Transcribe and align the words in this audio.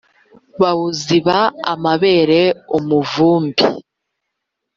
bawuziba 0.61 1.37
amabere 1.73 2.41
umuvumbi 2.77 3.63